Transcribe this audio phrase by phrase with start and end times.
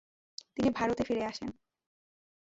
[0.55, 1.49] তিনি ভারতে ফিরে আসেন।